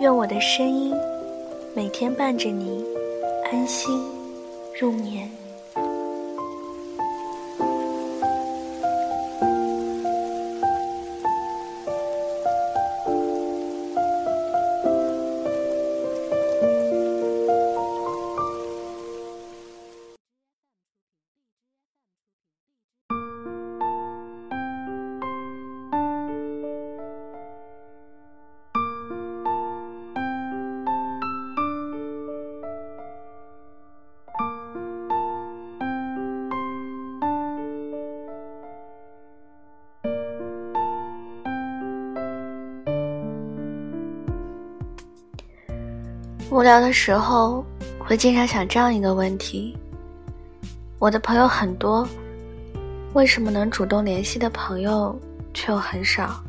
[0.00, 0.94] 愿我的声音
[1.76, 2.82] 每天伴着你
[3.52, 4.02] 安心
[4.80, 5.39] 入眠。
[46.50, 47.64] 无聊的时候，
[47.96, 49.78] 会经常想这样一个问题：
[50.98, 52.06] 我的朋友很多，
[53.12, 55.16] 为什么能主动联系的朋友
[55.54, 56.42] 却又很少？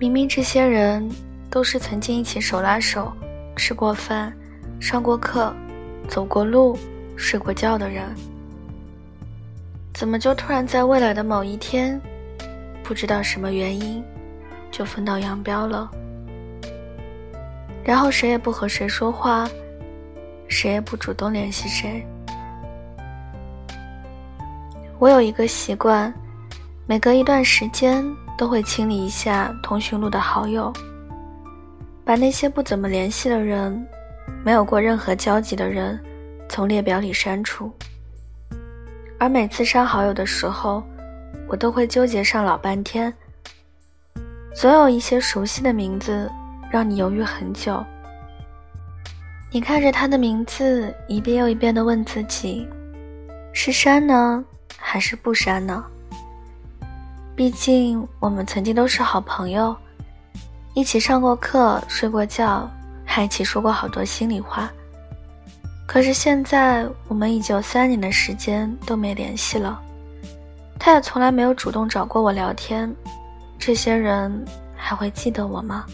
[0.00, 1.08] 明明这些人
[1.48, 3.12] 都是曾经一起手拉手
[3.54, 4.32] 吃过饭、
[4.80, 5.54] 上过课、
[6.08, 6.76] 走过路、
[7.14, 8.04] 睡过觉的人，
[9.94, 12.00] 怎么就突然在未来的某一天，
[12.82, 14.02] 不知道什么原因，
[14.72, 15.88] 就分道扬镳了？
[17.82, 19.48] 然后谁也不和谁说话，
[20.48, 22.06] 谁也不主动联系谁。
[24.98, 26.12] 我有一个习惯，
[26.86, 28.04] 每隔一段时间
[28.36, 30.72] 都会清理一下通讯录的好友，
[32.04, 33.86] 把那些不怎么联系的人、
[34.44, 35.98] 没有过任何交集的人
[36.48, 37.72] 从列表里删除。
[39.18, 40.82] 而每次删好友的时候，
[41.48, 43.12] 我都会纠结上老半天，
[44.54, 46.30] 总有一些熟悉的名字。
[46.70, 47.84] 让你犹豫很久。
[49.52, 52.68] 你看着他的名字，一遍又一遍的问自己：
[53.52, 54.44] 是删呢，
[54.78, 55.84] 还是不删呢？
[57.34, 59.74] 毕竟我们曾经都是好朋友，
[60.74, 62.70] 一起上过课、睡过觉，
[63.04, 64.70] 还一起说过好多心里话。
[65.86, 69.82] 可是现在，我们已经有三年的时间都没联系了，
[70.78, 72.94] 他也从来没有主动找过我聊天。
[73.58, 74.44] 这些人
[74.76, 75.84] 还会记得我吗？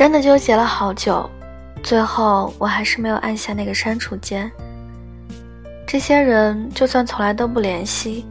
[0.00, 1.28] 真的纠结了好久，
[1.82, 4.50] 最后我还是没有按下那个删除键。
[5.86, 8.24] 这些人就算从来都不联系，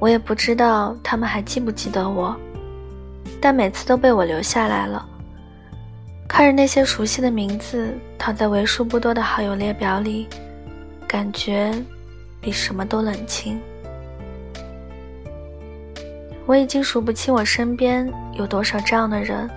[0.00, 2.34] 我也不知道他们还记不记得我，
[3.40, 5.08] 但每次都被我留下来了。
[6.26, 10.26] 看着那些熟悉的名字躺在为数不多的好友列表里，
[11.06, 11.72] 感觉
[12.40, 13.60] 比什么都冷清。
[16.46, 19.48] 我已经数不清我身边有多少这样的人。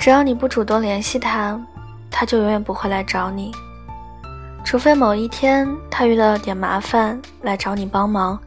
[0.00, 1.60] 只要你不主动联系他，
[2.10, 3.52] 他就永远不会来找你。
[4.64, 8.40] 除非某一天他遇到了点麻烦来找你帮忙，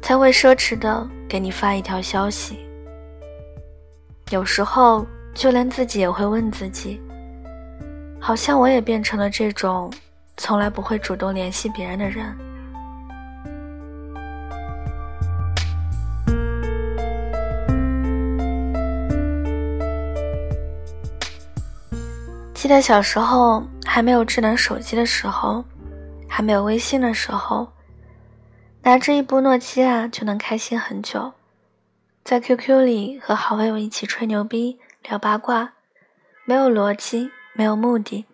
[0.00, 2.64] 才会奢侈的给你发一条消息。
[4.30, 5.04] 有时候
[5.34, 7.00] 就连自己也会问自己，
[8.20, 9.92] 好像我也变成了这种
[10.36, 12.32] 从来不会主动联系别人的人。
[22.66, 25.64] 记得小时候还没有智能手机的时候，
[26.28, 27.68] 还没有微信的时候，
[28.82, 31.32] 拿着一部诺基亚就能开心很久，
[32.24, 35.74] 在 QQ 里和好朋友一起吹牛逼、聊八卦，
[36.44, 38.24] 没有逻辑，没有目的，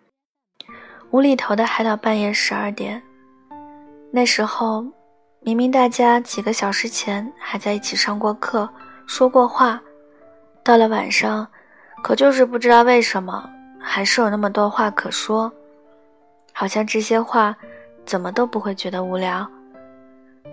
[1.11, 2.99] 无厘头的嗨到半夜十二点。
[4.11, 4.83] 那时候，
[5.41, 8.67] 明明大家几个小时前还在一起上过课、
[9.05, 9.79] 说过话，
[10.63, 11.47] 到了晚上，
[12.01, 13.47] 可就是不知道为什么。
[13.85, 15.51] 还是有那么多话可说，
[16.53, 17.55] 好像这些话
[18.05, 19.45] 怎么都不会觉得无聊，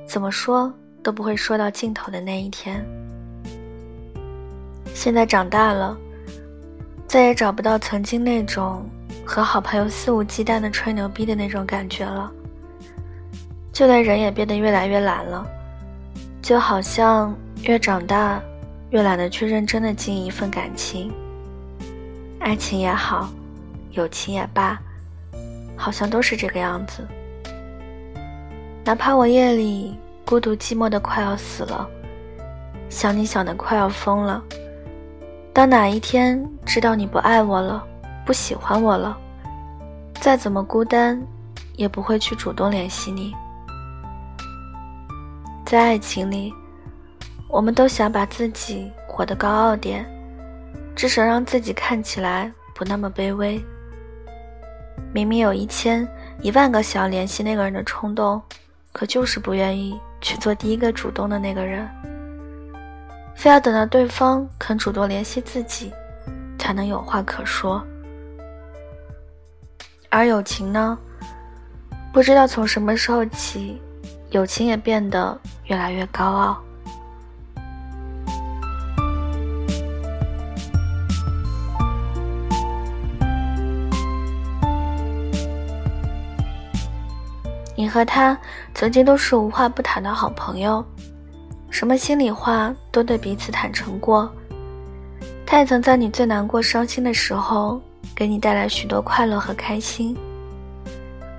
[0.04, 2.84] 怎么说都不会说到尽头的那一天。
[4.92, 5.96] 现在长大了，
[7.06, 8.84] 再也找不到曾经那种
[9.24, 12.30] 和好朋友肆无忌惮的吹牛逼的那种感觉了，
[13.72, 15.46] 就连人也变得越来越懒了，
[16.42, 18.42] 就好像越长大
[18.90, 21.10] 越懒得去认真的经营一份感情。
[22.40, 23.28] 爱情也好，
[23.92, 24.80] 友情也罢，
[25.76, 27.06] 好像都是这个样子。
[28.82, 31.86] 哪怕我夜里孤独寂寞的快要死了，
[32.88, 34.42] 想你想的快要疯了。
[35.52, 37.84] 当哪一天知道你不爱我了，
[38.24, 39.16] 不喜欢我了，
[40.14, 41.22] 再怎么孤单，
[41.76, 43.34] 也不会去主动联系你。
[45.66, 46.54] 在爱情里，
[47.48, 50.04] 我们都想把自己活得高傲点，
[51.00, 53.58] 至少让自己看起来不那么卑微。
[55.14, 56.06] 明明有一千
[56.42, 58.38] 一万个想要联系那个人的冲动，
[58.92, 61.88] 可就是不愿意去做第一个主动的那个人，
[63.34, 65.90] 非要等到对方肯主动联系自己，
[66.58, 67.82] 才能有话可说。
[70.10, 70.98] 而友情呢，
[72.12, 73.80] 不知道从什么时候起，
[74.32, 76.62] 友情也变得越来越高傲。
[87.80, 88.38] 你和他
[88.74, 90.84] 曾经都是无话不谈的好朋友，
[91.70, 94.30] 什么心里话都对彼此坦诚过。
[95.46, 97.80] 他也曾在你最难过、伤心的时候，
[98.14, 100.14] 给你带来许多快乐和开心。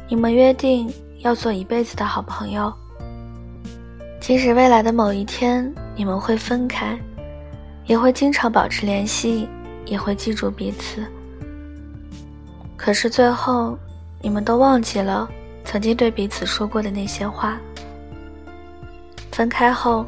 [0.09, 2.73] 你们约定要做一辈子的好朋友，
[4.19, 6.97] 即使未来的某一天你们会分开，
[7.85, 9.47] 也会经常保持联系，
[9.85, 11.05] 也会记住彼此。
[12.75, 13.77] 可是最后，
[14.23, 15.29] 你们都忘记了。
[15.71, 17.57] 曾经对彼此说过的那些话，
[19.31, 20.05] 分开后，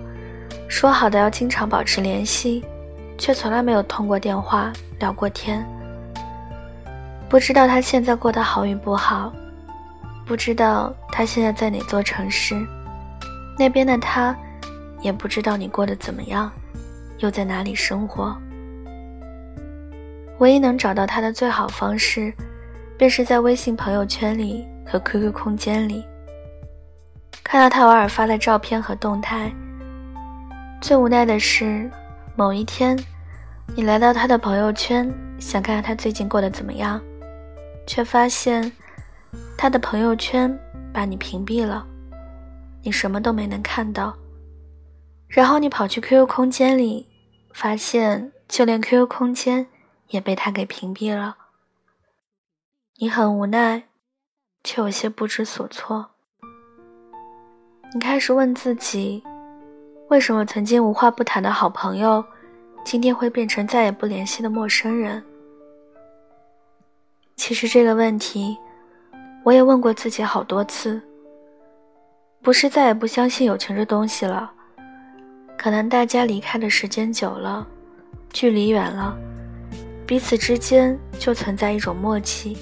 [0.68, 2.62] 说好的要经常保持联系，
[3.18, 5.66] 却从来没有通过电话聊过天。
[7.30, 9.32] 不知道他现在过得好与不好，
[10.26, 12.62] 不知道他现在在哪座城市，
[13.58, 14.36] 那边的他，
[15.00, 16.52] 也不知道你过得怎么样，
[17.20, 18.36] 又在哪里生活。
[20.40, 22.34] 唯一能找到他的最好方式，
[22.98, 24.68] 便是在微信朋友圈里。
[24.86, 26.06] 和 QQ 空间里，
[27.44, 29.52] 看到他偶尔发的照片和动态。
[30.82, 31.90] 最无奈的是，
[32.36, 32.98] 某一天，
[33.76, 37.02] 你来到他的朋友圈，想看看他最近过得怎么样，
[37.88, 38.72] 却发现
[39.58, 40.58] 他的朋友圈
[40.92, 41.88] 把你屏蔽了，
[42.82, 44.14] 你什么都没能看到。
[45.28, 47.08] 然后你跑去 QQ 空间里，
[47.54, 49.68] 发现就连 QQ 空间
[50.10, 51.38] 也被他给屏蔽了。
[52.98, 53.84] 你很无奈。
[54.64, 56.06] 却有些不知所措。
[57.94, 59.24] 你开始问自己，
[60.10, 62.24] 为什么曾经无话不谈的好朋友，
[62.84, 65.24] 今天会变成再也不联系的陌生人？
[67.36, 68.58] 其实这个问题，
[69.44, 71.02] 我也问过自己好多次。
[72.42, 74.52] 不是再也不相信友情这东西了，
[75.58, 77.66] 可能大家离开的时间久了，
[78.34, 79.18] 距离远了，
[80.06, 82.58] 彼此之间就存在一种默契。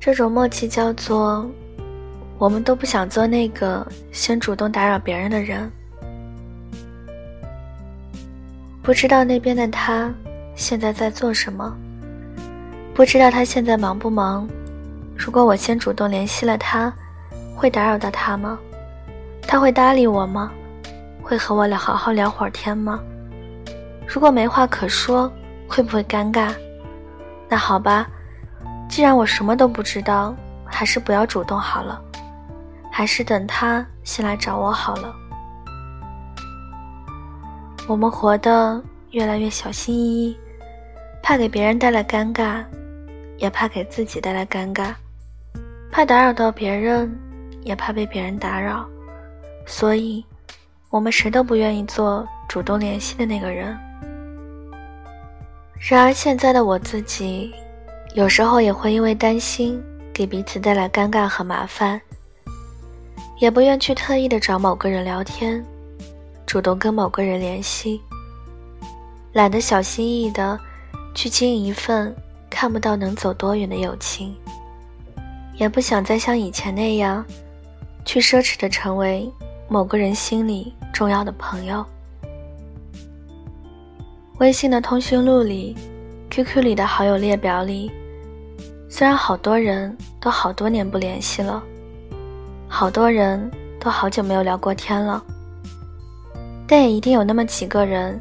[0.00, 1.46] 这种默契叫做，
[2.38, 5.70] 我们都不想做那个先主动打扰别人的人。
[8.82, 10.10] 不知道那边的他
[10.54, 11.76] 现在在做什么，
[12.94, 14.48] 不知道他现在忙不忙。
[15.14, 16.90] 如果我先主动联系了他，
[17.54, 18.58] 会打扰到他吗？
[19.42, 20.50] 他会搭理我吗？
[21.22, 22.98] 会和我聊好好聊会儿天吗？
[24.06, 25.30] 如果没话可说，
[25.68, 26.54] 会不会尴尬？
[27.50, 28.08] 那好吧。
[28.90, 30.34] 既然我什么都不知道，
[30.66, 32.02] 还是不要主动好了，
[32.90, 35.14] 还是等他先来找我好了。
[37.86, 38.82] 我们活得
[39.12, 40.36] 越来越小心翼翼，
[41.22, 42.64] 怕给别人带来尴尬，
[43.38, 44.92] 也怕给自己带来尴尬，
[45.92, 47.16] 怕打扰到别人，
[47.62, 48.84] 也怕被别人打扰，
[49.66, 50.24] 所以，
[50.90, 53.78] 我们谁都不愿意做主动联系的那个人。
[55.78, 57.54] 然而现在的我自己。
[58.14, 59.80] 有时候也会因为担心
[60.12, 62.00] 给彼此带来尴尬和麻烦，
[63.38, 65.64] 也不愿去特意的找某个人聊天，
[66.44, 68.02] 主动跟某个人联系，
[69.32, 70.58] 懒得小心翼翼的
[71.14, 72.12] 去经营一份
[72.50, 74.34] 看不到能走多远的友情，
[75.54, 77.24] 也不想再像以前那样，
[78.04, 79.32] 去奢侈的成为
[79.68, 81.86] 某个人心里重要的朋友。
[84.38, 85.76] 微信的通讯录里
[86.28, 87.88] ，QQ 里的好友列表里。
[88.92, 91.62] 虽然好多人都好多年不联系了，
[92.68, 95.22] 好多人都好久没有聊过天了，
[96.66, 98.20] 但也一定有那么几个人，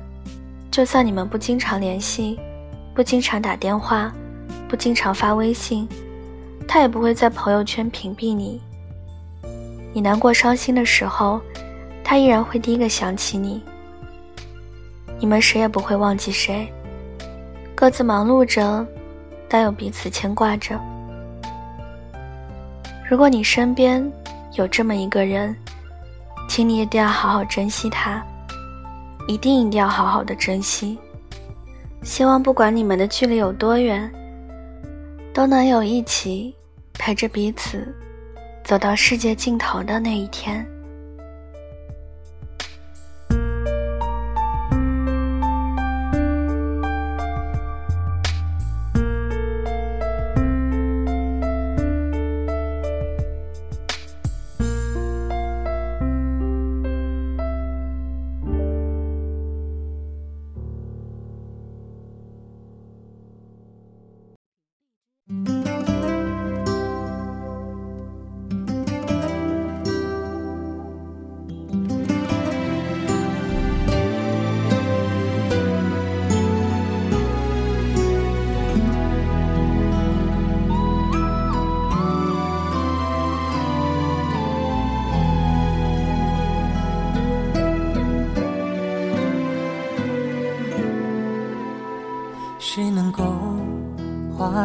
[0.70, 2.40] 就算你们不经常联系，
[2.94, 4.14] 不经常打电话，
[4.70, 5.90] 不经常发微信，
[6.68, 8.62] 他也不会在朋友圈屏蔽你。
[9.92, 11.42] 你难过伤心的时候，
[12.04, 13.64] 他依然会第一个想起你。
[15.20, 16.72] 你们谁也不会忘记谁，
[17.74, 18.86] 各自忙碌着。
[19.50, 20.80] 但又彼此牵挂着。
[23.10, 24.08] 如果你身边
[24.54, 25.56] 有这么一个人，
[26.48, 28.24] 请你一定要好好珍惜他，
[29.28, 30.98] 一定一定要好好的珍惜。
[32.04, 34.10] 希望不管你们的距离有多远，
[35.34, 36.56] 都能有一起
[36.94, 37.94] 陪着彼此
[38.64, 40.66] 走到世界尽头的那一天。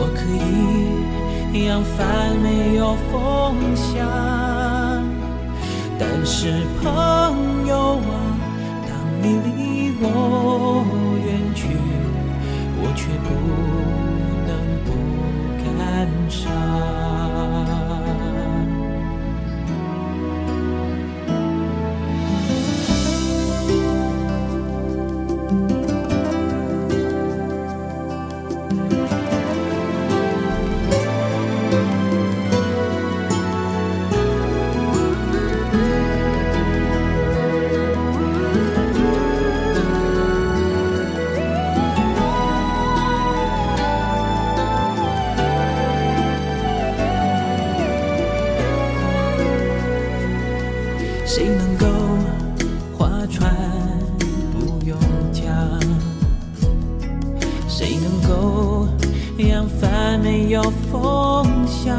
[0.00, 3.96] 我可以扬帆没有风向，
[5.98, 8.10] 但是朋友啊，
[8.86, 8.90] 当
[9.20, 10.04] 你离我
[11.26, 11.66] 远去，
[12.80, 13.28] 我却不
[14.46, 14.50] 能
[14.84, 14.88] 不
[15.64, 15.66] 感
[16.30, 17.17] 伤。
[59.58, 61.92] 扬帆没有风向？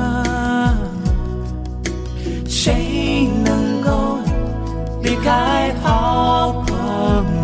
[2.48, 4.18] 谁能够
[5.04, 6.78] 离开好朋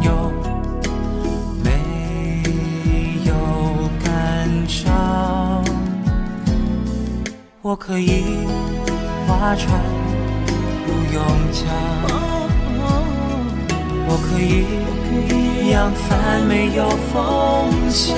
[0.04, 0.32] 友
[1.62, 1.70] 没
[3.26, 3.34] 有
[4.06, 5.62] 感伤？
[7.62, 8.24] 我可以
[9.28, 9.70] 划船
[10.86, 10.94] 不。
[11.14, 11.64] 用桨，
[14.08, 14.66] 我可以
[15.72, 17.14] 扬帆没有风
[17.90, 18.18] 向，